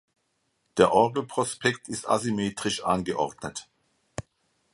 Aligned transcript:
Der 0.77 0.93
Orgelprospekt 0.93 1.87
ist 1.87 2.09
asymmetrisch 2.09 2.83
angeordnet. 2.83 3.69